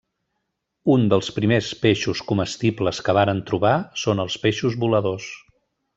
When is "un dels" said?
0.93-1.29